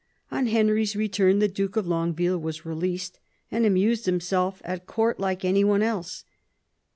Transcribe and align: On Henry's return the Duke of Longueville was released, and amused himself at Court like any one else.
On 0.31 0.47
Henry's 0.47 0.95
return 0.95 1.37
the 1.37 1.47
Duke 1.47 1.75
of 1.75 1.85
Longueville 1.85 2.39
was 2.39 2.65
released, 2.65 3.19
and 3.51 3.67
amused 3.67 4.07
himself 4.07 4.59
at 4.65 4.87
Court 4.87 5.19
like 5.19 5.45
any 5.45 5.63
one 5.63 5.83
else. 5.83 6.25